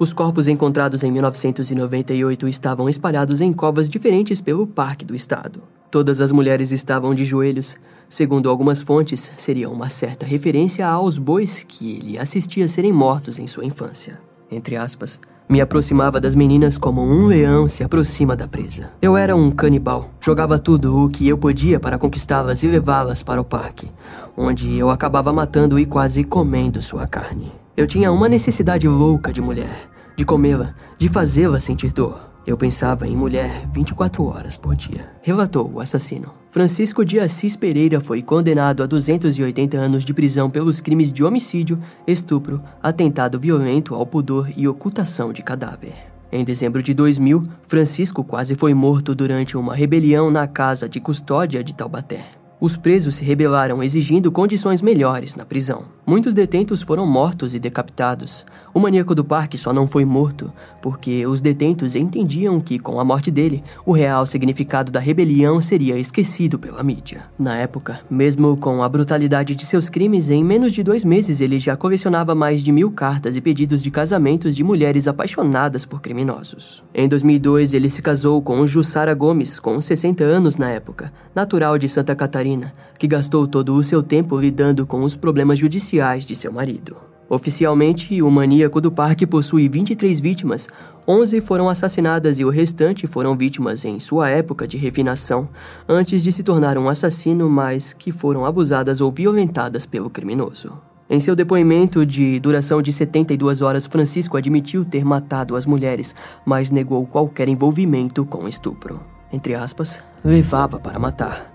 Os 0.00 0.14
corpos 0.14 0.48
encontrados 0.48 1.02
em 1.02 1.12
1998 1.12 2.48
estavam 2.48 2.88
espalhados 2.88 3.42
em 3.42 3.52
covas 3.52 3.86
diferentes 3.86 4.40
pelo 4.40 4.66
Parque 4.66 5.04
do 5.04 5.14
Estado. 5.14 5.62
Todas 5.90 6.22
as 6.22 6.32
mulheres 6.32 6.72
estavam 6.72 7.14
de 7.14 7.22
joelhos. 7.22 7.76
Segundo 8.08 8.48
algumas 8.48 8.80
fontes, 8.80 9.30
seria 9.36 9.68
uma 9.68 9.90
certa 9.90 10.24
referência 10.24 10.88
aos 10.88 11.18
bois 11.18 11.62
que 11.68 11.98
ele 11.98 12.18
assistia 12.18 12.66
serem 12.66 12.94
mortos 12.94 13.38
em 13.38 13.46
sua 13.46 13.66
infância 13.66 14.18
entre 14.50 14.76
aspas, 14.76 15.20
me 15.48 15.60
aproximava 15.60 16.20
das 16.20 16.34
meninas 16.34 16.76
como 16.76 17.02
um 17.02 17.26
leão 17.26 17.68
se 17.68 17.84
aproxima 17.84 18.36
da 18.36 18.48
presa. 18.48 18.90
Eu 19.00 19.16
era 19.16 19.34
um 19.34 19.50
canibal. 19.50 20.10
Jogava 20.20 20.58
tudo 20.58 21.04
o 21.04 21.08
que 21.08 21.28
eu 21.28 21.38
podia 21.38 21.78
para 21.78 21.98
conquistá-las 21.98 22.62
e 22.62 22.68
levá-las 22.68 23.22
para 23.22 23.40
o 23.40 23.44
parque, 23.44 23.90
onde 24.36 24.76
eu 24.76 24.90
acabava 24.90 25.32
matando 25.32 25.78
e 25.78 25.86
quase 25.86 26.24
comendo 26.24 26.82
sua 26.82 27.06
carne. 27.06 27.52
Eu 27.76 27.86
tinha 27.86 28.12
uma 28.12 28.28
necessidade 28.28 28.86
louca 28.86 29.32
de 29.32 29.40
mulher, 29.40 29.88
de 30.20 30.24
comê-la, 30.26 30.74
de 30.98 31.08
fazê-la 31.08 31.58
sentir 31.58 31.94
dor. 31.94 32.28
Eu 32.46 32.54
pensava 32.54 33.08
em 33.08 33.16
mulher 33.16 33.66
24 33.72 34.22
horas 34.22 34.54
por 34.54 34.76
dia, 34.76 35.08
relatou 35.22 35.72
o 35.72 35.80
assassino. 35.80 36.34
Francisco 36.50 37.06
de 37.06 37.18
Assis 37.18 37.56
Pereira 37.56 38.00
foi 38.00 38.22
condenado 38.22 38.82
a 38.82 38.86
280 38.86 39.78
anos 39.78 40.04
de 40.04 40.12
prisão 40.12 40.50
pelos 40.50 40.78
crimes 40.78 41.10
de 41.10 41.24
homicídio, 41.24 41.80
estupro, 42.06 42.60
atentado 42.82 43.40
violento 43.40 43.94
ao 43.94 44.04
pudor 44.04 44.50
e 44.54 44.68
ocultação 44.68 45.32
de 45.32 45.42
cadáver. 45.42 45.94
Em 46.30 46.44
dezembro 46.44 46.82
de 46.82 46.92
2000, 46.92 47.42
Francisco 47.66 48.22
quase 48.22 48.54
foi 48.54 48.74
morto 48.74 49.14
durante 49.14 49.56
uma 49.56 49.74
rebelião 49.74 50.30
na 50.30 50.46
casa 50.46 50.86
de 50.86 51.00
custódia 51.00 51.64
de 51.64 51.74
Taubaté. 51.74 52.39
Os 52.60 52.76
presos 52.76 53.14
se 53.14 53.24
rebelaram 53.24 53.82
exigindo 53.82 54.30
condições 54.30 54.82
melhores 54.82 55.34
na 55.34 55.46
prisão. 55.46 55.84
Muitos 56.06 56.34
detentos 56.34 56.82
foram 56.82 57.06
mortos 57.06 57.54
e 57.54 57.58
decapitados. 57.58 58.44
O 58.74 58.78
maníaco 58.78 59.14
do 59.14 59.24
parque 59.24 59.56
só 59.56 59.72
não 59.72 59.86
foi 59.86 60.04
morto 60.04 60.52
porque 60.82 61.26
os 61.26 61.40
detentos 61.40 61.94
entendiam 61.94 62.60
que, 62.60 62.78
com 62.78 63.00
a 63.00 63.04
morte 63.04 63.30
dele, 63.30 63.62
o 63.84 63.92
real 63.92 64.24
significado 64.26 64.90
da 64.90 65.00
rebelião 65.00 65.60
seria 65.60 65.98
esquecido 65.98 66.58
pela 66.58 66.82
mídia. 66.82 67.24
Na 67.38 67.56
época, 67.56 68.00
mesmo 68.10 68.56
com 68.56 68.82
a 68.82 68.88
brutalidade 68.88 69.54
de 69.54 69.64
seus 69.66 69.88
crimes, 69.88 70.30
em 70.30 70.44
menos 70.44 70.72
de 70.72 70.82
dois 70.82 71.04
meses 71.04 71.40
ele 71.40 71.58
já 71.58 71.76
colecionava 71.76 72.34
mais 72.34 72.62
de 72.62 72.72
mil 72.72 72.90
cartas 72.90 73.36
e 73.36 73.40
pedidos 73.40 73.82
de 73.82 73.90
casamentos 73.90 74.54
de 74.54 74.64
mulheres 74.64 75.08
apaixonadas 75.08 75.84
por 75.84 76.00
criminosos. 76.00 76.84
Em 76.94 77.08
2002, 77.08 77.74
ele 77.74 77.88
se 77.88 78.02
casou 78.02 78.40
com 78.42 78.66
Jussara 78.66 79.14
Gomes, 79.14 79.58
com 79.58 79.80
60 79.80 80.24
anos 80.24 80.56
na 80.56 80.70
época, 80.70 81.12
natural 81.34 81.78
de 81.78 81.88
Santa 81.88 82.14
Catarina 82.14 82.72
que 83.00 83.06
gastou 83.06 83.48
todo 83.48 83.74
o 83.74 83.82
seu 83.82 84.02
tempo 84.02 84.38
lidando 84.38 84.86
com 84.86 85.02
os 85.02 85.16
problemas 85.16 85.58
judiciais 85.58 86.26
de 86.26 86.36
seu 86.36 86.52
marido. 86.52 86.96
Oficialmente, 87.30 88.20
o 88.20 88.28
maníaco 88.28 88.80
do 88.80 88.90
parque 88.90 89.24
possui 89.24 89.68
23 89.68 90.18
vítimas, 90.18 90.68
11 91.06 91.40
foram 91.40 91.68
assassinadas 91.68 92.40
e 92.40 92.44
o 92.44 92.50
restante 92.50 93.06
foram 93.06 93.36
vítimas 93.36 93.84
em 93.84 94.00
sua 94.00 94.28
época 94.28 94.66
de 94.66 94.76
refinação, 94.76 95.48
antes 95.88 96.24
de 96.24 96.32
se 96.32 96.42
tornar 96.42 96.76
um 96.76 96.88
assassino, 96.88 97.48
mas 97.48 97.92
que 97.92 98.10
foram 98.10 98.44
abusadas 98.44 99.00
ou 99.00 99.12
violentadas 99.12 99.86
pelo 99.86 100.10
criminoso. 100.10 100.72
Em 101.08 101.20
seu 101.20 101.36
depoimento 101.36 102.04
de 102.04 102.40
duração 102.40 102.82
de 102.82 102.92
72 102.92 103.62
horas, 103.62 103.86
Francisco 103.86 104.36
admitiu 104.36 104.84
ter 104.84 105.04
matado 105.04 105.54
as 105.54 105.64
mulheres, 105.64 106.16
mas 106.44 106.72
negou 106.72 107.06
qualquer 107.06 107.48
envolvimento 107.48 108.24
com 108.24 108.48
estupro. 108.48 108.98
Entre 109.32 109.54
aspas, 109.54 110.00
levava 110.24 110.80
para 110.80 110.98
matar. 110.98 111.54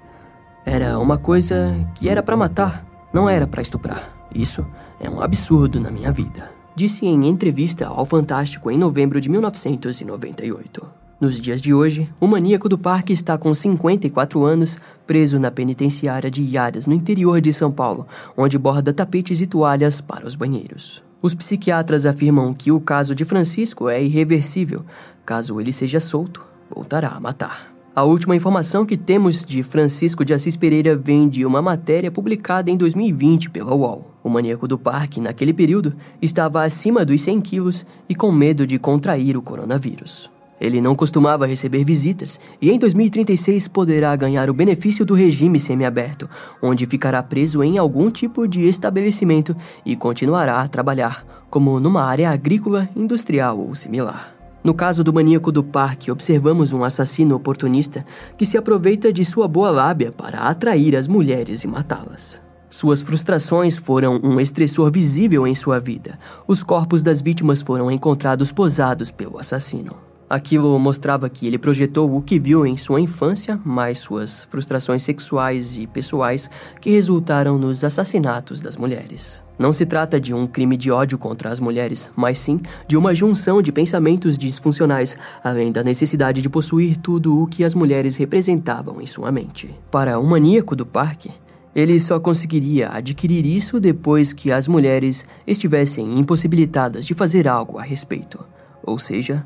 Era 0.65 0.98
uma 0.98 1.17
coisa 1.17 1.75
que 1.96 2.08
era 2.08 2.24
para 2.24 2.38
matar, 2.38 2.86
não 3.12 3.29
era 3.29 3.46
para 3.46 3.62
estuprar. 3.62 4.14
Isso 4.35 4.65
é 4.99 5.09
um 5.09 5.21
absurdo 5.21 5.79
na 5.79 5.89
minha 5.89 6.11
vida. 6.11 6.51
Disse 6.75 7.05
em 7.05 7.27
entrevista 7.27 7.87
ao 7.87 8.03
Fantástico 8.03 8.69
em 8.69 8.77
novembro 8.77 9.21
de 9.21 9.29
1998. 9.29 10.85
Nos 11.21 11.39
dias 11.39 11.61
de 11.61 11.73
hoje, 11.73 12.09
o 12.19 12.27
maníaco 12.27 12.67
do 12.67 12.77
parque 12.77 13.13
está 13.13 13.37
com 13.37 13.53
54 13.53 14.43
anos, 14.43 14.77
preso 15.07 15.39
na 15.39 15.49
penitenciária 15.49 16.29
de 16.29 16.43
Iaras, 16.43 16.85
no 16.85 16.93
interior 16.93 17.39
de 17.39 17.53
São 17.53 17.71
Paulo, 17.71 18.05
onde 18.35 18.57
borda 18.57 18.93
tapetes 18.93 19.39
e 19.39 19.47
toalhas 19.47 20.01
para 20.01 20.27
os 20.27 20.35
banheiros. 20.35 21.01
Os 21.21 21.33
psiquiatras 21.33 22.05
afirmam 22.05 22.53
que 22.53 22.73
o 22.73 22.81
caso 22.81 23.15
de 23.15 23.23
Francisco 23.23 23.87
é 23.87 24.03
irreversível. 24.03 24.85
Caso 25.25 25.61
ele 25.61 25.71
seja 25.71 26.01
solto, 26.01 26.45
voltará 26.69 27.07
a 27.07 27.19
matar. 27.21 27.73
A 27.95 28.03
última 28.03 28.35
informação 28.35 28.85
que 28.85 28.97
temos 28.97 29.45
de 29.45 29.63
Francisco 29.63 30.25
de 30.25 30.33
Assis 30.33 30.57
Pereira 30.57 30.97
vem 30.97 31.29
de 31.29 31.45
uma 31.45 31.61
matéria 31.61 32.11
publicada 32.11 32.69
em 32.69 32.75
2020 32.75 33.49
pela 33.49 33.73
UOL. 33.73 34.14
O 34.25 34.29
maníaco 34.29 34.67
do 34.67 34.79
parque, 34.79 35.22
naquele 35.22 35.53
período, 35.53 35.94
estava 36.20 36.63
acima 36.63 37.05
dos 37.05 37.22
100 37.22 37.41
quilos 37.41 37.86
e 38.10 38.15
com 38.15 38.32
medo 38.32 38.65
de 38.65 38.79
contrair 38.79 39.38
o 39.38 39.41
coronavírus. 39.41 40.32
Ele 40.60 40.82
não 40.82 40.96
costumava 40.96 41.46
receber 41.46 41.84
visitas 41.84 42.39
e 42.60 42.72
em 42.72 42.79
2036 42.79 43.67
poderá 43.67 44.15
ganhar 44.15 44.50
o 44.50 44.53
benefício 44.53 45.05
do 45.05 45.13
regime 45.13 45.60
semiaberto, 45.60 46.27
onde 46.60 46.88
ficará 46.88 47.22
preso 47.22 47.62
em 47.62 47.77
algum 47.77 48.10
tipo 48.10 48.48
de 48.48 48.67
estabelecimento 48.67 49.55
e 49.86 49.96
continuará 49.96 50.60
a 50.60 50.67
trabalhar, 50.67 51.24
como 51.51 51.79
numa 51.79 52.01
área 52.01 52.32
agrícola, 52.32 52.89
industrial 52.96 53.60
ou 53.60 53.75
similar. 53.75 54.36
No 54.63 54.74
caso 54.74 55.03
do 55.03 55.13
maníaco 55.13 55.51
do 55.51 55.63
parque, 55.63 56.10
observamos 56.10 56.74
um 56.74 56.84
assassino 56.84 57.36
oportunista 57.36 58.03
que 58.36 58.46
se 58.48 58.58
aproveita 58.58 59.13
de 59.13 59.24
sua 59.24 59.48
boa 59.48 59.70
lábia 59.70 60.12
para 60.12 60.39
atrair 60.39 60.96
as 60.96 61.08
mulheres 61.08 61.63
e 61.63 61.67
matá-las. 61.67 62.44
Suas 62.75 63.01
frustrações 63.01 63.77
foram 63.77 64.20
um 64.22 64.38
estressor 64.38 64.91
visível 64.91 65.48
em 65.48 65.55
sua 65.55 65.79
vida. 65.79 66.20
Os 66.46 66.62
corpos 66.62 67.01
das 67.01 67.22
vítimas 67.22 67.62
foram 67.62 67.89
encontrados 67.89 68.51
posados 68.51 69.10
pelo 69.10 69.39
assassino. 69.39 69.96
Aquilo 70.29 70.77
mostrava 70.77 71.29
que 71.29 71.48
ele 71.48 71.58
projetou 71.58 72.13
o 72.13 72.22
que 72.22 72.38
viu 72.38 72.65
em 72.65 72.75
sua 72.75 73.00
infância, 73.00 73.58
mais 73.63 74.00
suas 74.00 74.44
frustrações 74.44 75.03
sexuais 75.03 75.77
e 75.77 75.88
pessoais 75.88 76.50
que 76.82 76.89
resultaram 76.89 77.58
nos 77.58 77.82
assassinatos 77.82 78.60
das 78.60 78.75
mulheres. 78.75 79.41
Não 79.58 79.72
se 79.72 79.86
trata 79.86 80.20
de 80.20 80.34
um 80.34 80.46
crime 80.46 80.75
de 80.75 80.91
ódio 80.91 81.17
contra 81.17 81.50
as 81.50 81.62
mulheres, 81.62 82.12
mas 82.13 82.39
sim 82.39 82.60
de 82.89 82.98
uma 82.98 83.15
junção 83.15 83.62
de 83.62 83.72
pensamentos 83.72 84.38
disfuncionais, 84.38 85.15
além 85.41 85.72
da 85.72 85.82
necessidade 85.82 86.41
de 86.41 86.50
possuir 86.50 86.98
tudo 86.98 87.41
o 87.41 87.48
que 87.48 87.63
as 87.63 87.74
mulheres 87.74 88.17
representavam 88.17 89.00
em 89.00 89.05
sua 89.05 89.32
mente. 89.32 89.74
Para 89.89 90.20
um 90.20 90.25
maníaco 90.25 90.75
do 90.75 90.86
parque, 90.86 91.32
ele 91.75 92.00
só 92.00 92.17
conseguiria 92.22 92.89
adquirir 92.89 93.46
isso 93.46 93.82
depois 93.82 94.32
que 94.32 94.50
as 94.50 94.65
mulheres 94.65 95.25
estivessem 95.46 96.17
impossibilitadas 96.17 97.05
de 97.05 97.13
fazer 97.13 97.50
algo 97.50 97.77
a 97.77 97.84
respeito, 97.84 98.44
ou 98.82 98.98
seja, 98.98 99.46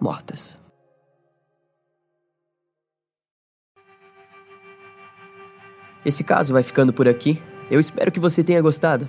mortas. 0.00 0.58
Esse 6.02 6.24
caso 6.24 6.54
vai 6.54 6.62
ficando 6.62 6.92
por 6.92 7.06
aqui. 7.06 7.42
Eu 7.70 7.78
espero 7.78 8.10
que 8.12 8.20
você 8.20 8.42
tenha 8.42 8.62
gostado. 8.62 9.08